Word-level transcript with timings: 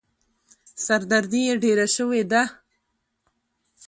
سر 0.83 1.01
دردي 1.11 1.41
يې 1.47 1.53
ډېره 1.63 1.87
شوې 1.95 2.21
وه. 2.31 2.43